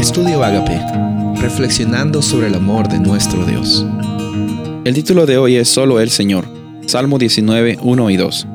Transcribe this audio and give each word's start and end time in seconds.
Estudio 0.00 0.42
Agape, 0.42 0.80
reflexionando 1.42 2.22
sobre 2.22 2.46
el 2.46 2.54
amor 2.54 2.88
de 2.88 2.98
nuestro 2.98 3.44
Dios. 3.44 3.84
El 4.86 4.94
título 4.94 5.26
de 5.26 5.36
hoy 5.36 5.56
es 5.56 5.68
Solo 5.68 6.00
el 6.00 6.08
Señor, 6.08 6.46
Salmo 6.86 7.18
19, 7.18 7.76
1 7.82 8.10
y 8.10 8.16
2. 8.16 8.46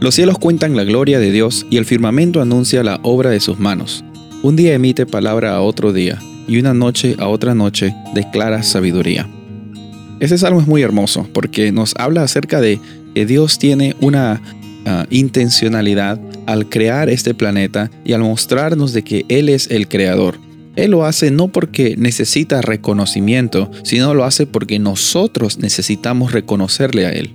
Los 0.00 0.14
cielos 0.14 0.38
cuentan 0.38 0.76
la 0.76 0.84
gloria 0.84 1.18
de 1.18 1.32
Dios 1.32 1.66
y 1.70 1.78
el 1.78 1.86
firmamento 1.86 2.42
anuncia 2.42 2.84
la 2.84 3.00
obra 3.04 3.30
de 3.30 3.40
sus 3.40 3.58
manos. 3.58 4.04
Un 4.42 4.54
día 4.54 4.74
emite 4.74 5.06
palabra 5.06 5.56
a 5.56 5.62
otro 5.62 5.94
día 5.94 6.18
y 6.46 6.58
una 6.58 6.74
noche 6.74 7.16
a 7.18 7.28
otra 7.28 7.54
noche 7.54 7.94
declara 8.14 8.62
sabiduría. 8.62 9.26
Este 10.20 10.36
salmo 10.36 10.60
es 10.60 10.66
muy 10.66 10.82
hermoso 10.82 11.26
porque 11.32 11.72
nos 11.72 11.94
habla 11.96 12.22
acerca 12.22 12.60
de 12.60 12.78
que 13.14 13.24
Dios 13.24 13.58
tiene 13.58 13.96
una 14.02 14.42
ah, 14.84 15.06
intencionalidad 15.08 16.20
al 16.44 16.68
crear 16.68 17.08
este 17.08 17.32
planeta 17.32 17.90
y 18.04 18.12
al 18.12 18.20
mostrarnos 18.20 18.92
de 18.92 19.02
que 19.02 19.24
Él 19.30 19.48
es 19.48 19.70
el 19.70 19.88
creador. 19.88 20.45
Él 20.76 20.90
lo 20.90 21.04
hace 21.04 21.30
no 21.30 21.48
porque 21.48 21.96
necesita 21.96 22.62
reconocimiento, 22.62 23.70
sino 23.82 24.14
lo 24.14 24.24
hace 24.24 24.46
porque 24.46 24.78
nosotros 24.78 25.58
necesitamos 25.58 26.32
reconocerle 26.32 27.06
a 27.06 27.10
Él. 27.10 27.32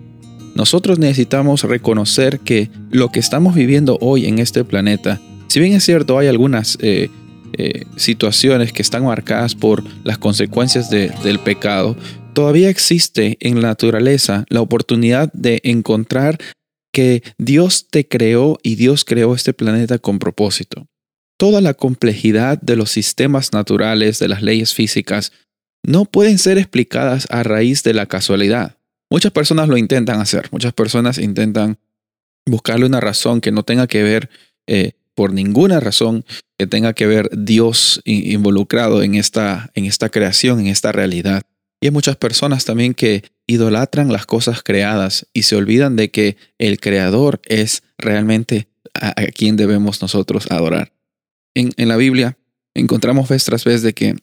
Nosotros 0.56 1.00
necesitamos 1.00 1.64
reconocer 1.64 2.40
que 2.40 2.70
lo 2.92 3.10
que 3.10 3.20
estamos 3.20 3.56
viviendo 3.56 3.98
hoy 4.02 4.28
en 4.28 4.40
este 4.40 4.64
planeta, 4.64 5.20
si 5.48 5.60
bien 5.60 5.74
es 5.74 5.84
cierto 5.84 6.18
hay 6.20 6.28
algunas 6.28 6.78
eh, 6.82 7.10
eh, 7.58 7.86
situaciones 7.96 8.72
que 8.74 8.82
están 8.82 9.06
marcadas 9.06 9.56
por 9.56 9.84
las 10.04 10.18
consecuencias 10.18 10.90
del 10.90 11.40
pecado, 11.40 11.96
todavía 12.34 12.70
existe 12.70 13.38
en 13.40 13.62
la 13.62 13.70
naturaleza 13.70 14.46
la 14.50 14.62
oportunidad 14.62 15.32
de 15.34 15.62
encontrar 15.64 16.38
que 16.94 17.24
Dios 17.38 17.88
te 17.90 18.08
creó 18.08 18.58
y 18.62 18.76
Dios 18.76 19.06
creó 19.06 19.34
este 19.34 19.54
planeta 19.54 19.98
con 20.00 20.20
propósito. 20.20 20.88
Toda 21.42 21.60
la 21.60 21.74
complejidad 21.74 22.62
de 22.62 22.76
los 22.76 22.92
sistemas 22.92 23.52
naturales, 23.52 24.20
de 24.20 24.28
las 24.28 24.44
leyes 24.44 24.76
físicas, 24.76 25.32
no 25.82 26.06
pueden 26.06 26.38
ser 26.38 26.60
explicadas 26.60 27.26
a 27.32 27.42
raíz 27.42 27.82
de 27.82 27.96
la 27.96 28.06
casualidad. 28.06 28.78
Muchas 29.10 29.32
personas 29.32 29.68
lo 29.68 29.76
intentan 29.76 30.22
hacer, 30.22 30.50
muchas 30.52 30.72
personas 30.72 31.18
intentan 31.18 31.80
buscarle 32.46 32.86
una 32.86 33.00
razón 33.00 33.42
que 33.42 33.52
no 33.52 33.64
tenga 33.64 33.88
que 33.88 34.04
ver 34.04 34.30
eh, 34.68 34.92
por 35.16 35.34
ninguna 35.34 35.80
razón 35.80 36.26
que 36.60 36.68
tenga 36.68 36.94
que 36.94 37.08
ver 37.08 37.28
Dios 37.36 38.04
involucrado 38.06 39.02
en 39.02 39.16
esta, 39.16 39.72
en 39.74 39.86
esta 39.86 40.10
creación, 40.10 40.60
en 40.60 40.68
esta 40.68 40.92
realidad. 40.92 41.42
Y 41.82 41.88
hay 41.88 41.92
muchas 41.92 42.18
personas 42.18 42.66
también 42.66 42.94
que 42.94 43.24
idolatran 43.48 44.14
las 44.14 44.28
cosas 44.28 44.62
creadas 44.62 45.26
y 45.34 45.42
se 45.42 45.56
olvidan 45.56 45.96
de 45.96 46.12
que 46.12 46.38
el 46.60 46.80
creador 46.80 47.42
es 47.46 47.82
realmente 47.98 48.68
a, 48.94 49.16
quien 49.34 49.58
debemos 49.58 50.04
nosotros 50.04 50.46
adorar. 50.52 50.92
En, 51.56 51.72
la 51.88 51.98
Biblia 51.98 52.38
encontramos 52.74 53.28
vez 53.28 53.44
tras 53.44 53.64
vez 53.64 53.82
de 53.82 53.94
que 53.94 54.16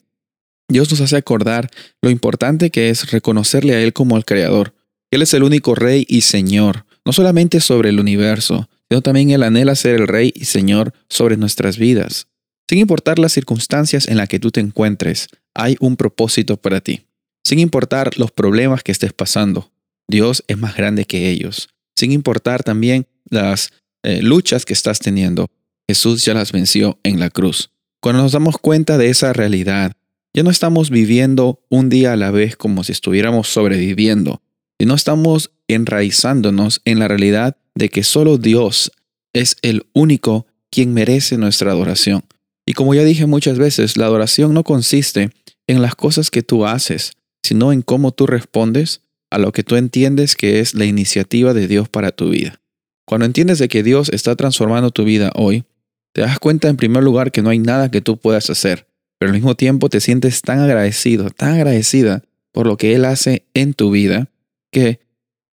Dios 0.67 0.89
nos 0.91 1.01
hace 1.01 1.17
acordar 1.17 1.69
lo 2.01 2.09
importante 2.09 2.69
que 2.69 2.89
es 2.89 3.11
reconocerle 3.11 3.75
a 3.75 3.81
Él 3.81 3.93
como 3.93 4.17
el 4.17 4.25
creador. 4.25 4.73
Él 5.11 5.21
es 5.21 5.33
el 5.33 5.43
único 5.43 5.75
rey 5.75 6.05
y 6.07 6.21
señor, 6.21 6.85
no 7.05 7.13
solamente 7.13 7.59
sobre 7.59 7.89
el 7.89 7.99
universo, 7.99 8.69
sino 8.89 9.01
también 9.01 9.31
Él 9.31 9.43
anhela 9.43 9.75
ser 9.75 9.95
el 9.95 10.07
rey 10.07 10.31
y 10.35 10.45
señor 10.45 10.93
sobre 11.09 11.37
nuestras 11.37 11.77
vidas. 11.77 12.27
Sin 12.67 12.77
importar 12.77 13.17
las 13.17 13.31
circunstancias 13.31 14.07
en 14.07 14.17
las 14.17 14.29
que 14.29 14.39
tú 14.39 14.51
te 14.51 14.59
encuentres, 14.59 15.27
hay 15.55 15.75
un 15.79 15.95
propósito 15.95 16.57
para 16.57 16.81
ti. 16.81 17.07
Sin 17.43 17.57
importar 17.57 18.17
los 18.19 18.31
problemas 18.31 18.83
que 18.83 18.91
estés 18.91 19.13
pasando, 19.13 19.71
Dios 20.07 20.43
es 20.47 20.57
más 20.57 20.75
grande 20.75 21.05
que 21.05 21.29
ellos. 21.29 21.69
Sin 21.95 22.11
importar 22.11 22.63
también 22.63 23.07
las 23.29 23.71
eh, 24.03 24.21
luchas 24.21 24.65
que 24.65 24.73
estás 24.73 24.99
teniendo, 24.99 25.49
Jesús 25.89 26.23
ya 26.23 26.35
las 26.35 26.51
venció 26.51 26.99
en 27.01 27.19
la 27.19 27.31
cruz. 27.31 27.71
Cuando 27.99 28.21
nos 28.21 28.33
damos 28.33 28.59
cuenta 28.59 28.99
de 28.99 29.09
esa 29.09 29.33
realidad, 29.33 29.93
ya 30.35 30.43
no 30.43 30.51
estamos 30.51 30.91
viviendo 30.91 31.63
un 31.67 31.89
día 31.89 32.13
a 32.13 32.15
la 32.15 32.29
vez 32.29 32.55
como 32.55 32.83
si 32.83 32.91
estuviéramos 32.91 33.47
sobreviviendo, 33.47 34.39
sino 34.79 34.93
estamos 34.93 35.49
enraizándonos 35.67 36.81
en 36.85 36.99
la 36.99 37.07
realidad 37.07 37.57
de 37.73 37.89
que 37.89 38.03
solo 38.03 38.37
Dios 38.37 38.91
es 39.33 39.55
el 39.63 39.87
único 39.93 40.45
quien 40.69 40.93
merece 40.93 41.39
nuestra 41.39 41.71
adoración. 41.71 42.23
Y 42.67 42.73
como 42.73 42.93
ya 42.93 43.03
dije 43.03 43.25
muchas 43.25 43.57
veces, 43.57 43.97
la 43.97 44.05
adoración 44.05 44.53
no 44.53 44.63
consiste 44.63 45.31
en 45.65 45.81
las 45.81 45.95
cosas 45.95 46.29
que 46.29 46.43
tú 46.43 46.67
haces, 46.67 47.13
sino 47.41 47.73
en 47.73 47.81
cómo 47.81 48.11
tú 48.11 48.27
respondes 48.27 49.01
a 49.31 49.39
lo 49.39 49.51
que 49.51 49.63
tú 49.63 49.75
entiendes 49.75 50.35
que 50.35 50.59
es 50.59 50.75
la 50.75 50.85
iniciativa 50.85 51.55
de 51.55 51.67
Dios 51.67 51.89
para 51.89 52.11
tu 52.11 52.29
vida. 52.29 52.61
Cuando 53.07 53.25
entiendes 53.25 53.57
de 53.57 53.69
que 53.69 53.81
Dios 53.81 54.09
está 54.09 54.35
transformando 54.35 54.91
tu 54.91 55.03
vida 55.03 55.31
hoy, 55.33 55.63
te 56.13 56.21
das 56.21 56.39
cuenta 56.39 56.69
en 56.69 56.77
primer 56.77 57.03
lugar 57.03 57.31
que 57.31 57.41
no 57.41 57.49
hay 57.49 57.59
nada 57.59 57.91
que 57.91 58.01
tú 58.01 58.17
puedas 58.17 58.49
hacer, 58.49 58.87
pero 59.17 59.29
al 59.29 59.35
mismo 59.35 59.55
tiempo 59.55 59.89
te 59.89 60.01
sientes 60.01 60.41
tan 60.41 60.59
agradecido, 60.59 61.29
tan 61.29 61.53
agradecida 61.53 62.23
por 62.51 62.67
lo 62.67 62.77
que 62.77 62.95
Él 62.95 63.05
hace 63.05 63.45
en 63.53 63.73
tu 63.73 63.91
vida, 63.91 64.29
que 64.71 64.99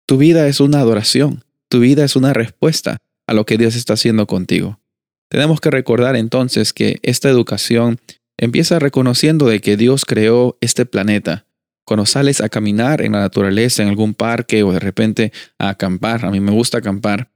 tu 0.06 0.18
vida 0.18 0.46
es 0.48 0.60
una 0.60 0.80
adoración, 0.80 1.44
tu 1.68 1.80
vida 1.80 2.04
es 2.04 2.16
una 2.16 2.32
respuesta 2.32 2.98
a 3.26 3.34
lo 3.34 3.46
que 3.46 3.58
Dios 3.58 3.76
está 3.76 3.94
haciendo 3.94 4.26
contigo. 4.26 4.80
Tenemos 5.28 5.60
que 5.60 5.70
recordar 5.70 6.16
entonces 6.16 6.72
que 6.72 6.98
esta 7.02 7.28
educación 7.28 8.00
empieza 8.36 8.78
reconociendo 8.78 9.46
de 9.46 9.60
que 9.60 9.76
Dios 9.76 10.04
creó 10.04 10.56
este 10.60 10.86
planeta 10.86 11.46
cuando 11.90 12.06
sales 12.06 12.40
a 12.40 12.48
caminar 12.48 13.02
en 13.02 13.10
la 13.10 13.18
naturaleza, 13.18 13.82
en 13.82 13.88
algún 13.88 14.14
parque 14.14 14.62
o 14.62 14.72
de 14.72 14.78
repente 14.78 15.32
a 15.58 15.70
acampar, 15.70 16.24
a 16.24 16.30
mí 16.30 16.38
me 16.38 16.52
gusta 16.52 16.78
acampar, 16.78 17.32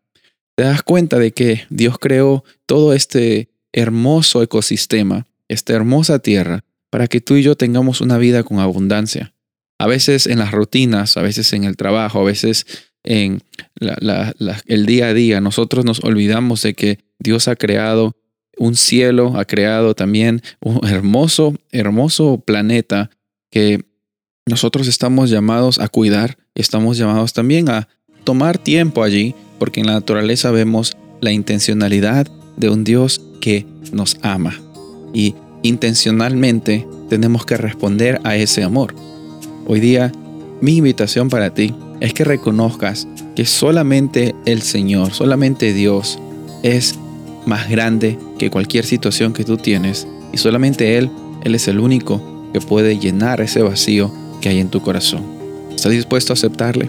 te 0.57 0.65
das 0.65 0.83
cuenta 0.83 1.19
de 1.19 1.33
que 1.33 1.63
Dios 1.71 1.99
creó 1.99 2.45
todo 2.67 2.93
este 2.93 3.51
hermoso 3.73 4.43
ecosistema, 4.43 5.27
esta 5.49 5.73
hermosa 5.73 6.21
tierra, 6.21 6.65
para 6.91 7.09
que 7.09 7.21
tú 7.21 7.35
y 7.35 7.43
yo 7.43 7.57
tengamos 7.57 8.01
una 8.01 8.19
vida 8.19 8.45
con 8.45 8.61
abundancia. 8.61 9.35
A 9.79 9.89
veces 9.89 10.27
en 10.27 10.39
las 10.39 10.53
rutinas, 10.53 11.17
a 11.17 11.23
veces 11.23 11.53
en 11.53 11.65
el 11.65 11.77
trabajo, 11.77 12.21
a 12.21 12.25
veces 12.25 12.67
en 13.03 13.43
el 13.81 14.87
día 14.87 15.09
a 15.09 15.15
día, 15.15 15.41
nosotros 15.41 15.85
nos 15.85 16.03
olvidamos 16.05 16.63
de 16.63 16.75
que 16.75 17.01
Dios 17.19 17.49
ha 17.49 17.57
creado 17.57 18.17
un 18.57 18.77
cielo, 18.77 19.37
ha 19.37 19.45
creado 19.45 19.95
también 19.95 20.43
un 20.61 20.87
hermoso, 20.87 21.55
hermoso 21.73 22.39
planeta 22.39 23.11
que 23.51 23.85
nosotros 24.47 24.87
estamos 24.87 25.31
llamados 25.31 25.81
a 25.81 25.89
cuidar, 25.89 26.39
estamos 26.55 26.97
llamados 26.97 27.33
también 27.33 27.69
a 27.69 27.89
tomar 28.25 28.59
tiempo 28.59 29.03
allí, 29.03 29.35
porque 29.59 29.81
en 29.81 29.87
la 29.87 29.95
naturaleza 29.95 30.51
vemos 30.51 30.97
la 31.21 31.33
intencionalidad 31.33 32.27
de 32.57 32.69
un 32.69 32.85
Dios 32.85 33.21
que 33.41 33.67
nos 33.93 34.17
ama. 34.23 34.59
Y 35.13 35.35
intencionalmente 35.63 36.87
tenemos 37.09 37.47
que 37.47 37.57
responder 37.57 38.21
a 38.25 38.37
ese 38.37 38.63
amor. 38.63 38.95
Hoy 39.67 39.81
día, 39.81 40.13
mi 40.61 40.77
invitación 40.77 41.29
para 41.29 41.53
ti 41.55 41.75
es 42.01 42.13
que 42.13 42.25
reconozcas 42.25 43.09
que 43.35 43.47
solamente 43.47 44.35
el 44.47 44.63
Señor, 44.63 45.13
solamente 45.13 45.73
Dios 45.73 46.19
es 46.63 46.99
más 47.47 47.69
grande 47.69 48.19
que 48.39 48.51
cualquier 48.51 48.85
situación 48.85 49.33
que 49.33 49.45
tú 49.45 49.57
tienes 49.57 50.07
y 50.33 50.39
solamente 50.39 50.99
Él, 50.99 51.11
Él 51.43 51.55
es 51.55 51.69
el 51.69 51.79
único 51.79 52.21
que 52.53 52.61
puede 52.61 52.99
llenar 52.99 53.41
ese 53.41 53.63
vacío 53.63 54.13
que 54.41 54.49
hay 54.49 54.61
en 54.61 54.69
tu 54.69 54.81
corazón. 54.81 55.23
¿Estás 55.75 55.93
dispuesto 55.93 56.33
a 56.33 56.35
aceptarle? 56.35 56.89